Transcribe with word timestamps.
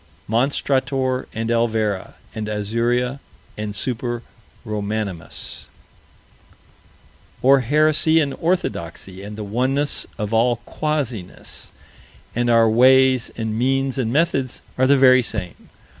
Monstrator 0.27 1.27
and 1.31 1.51
Elvera 1.51 2.13
and 2.33 2.47
Azuria 2.47 3.19
and 3.55 3.75
Super 3.75 4.23
Romanimus 4.65 5.67
Or 7.43 7.59
heresy 7.59 8.19
and 8.19 8.33
orthodoxy 8.41 9.21
and 9.21 9.37
the 9.37 9.43
oneness 9.43 10.07
of 10.17 10.33
all 10.33 10.55
quasiness, 10.65 11.71
and 12.35 12.49
our 12.49 12.67
ways 12.67 13.29
and 13.37 13.55
means 13.55 13.99
and 13.99 14.11
methods 14.11 14.61
are 14.75 14.87
the 14.87 14.97
very 14.97 15.21
same. 15.21 15.69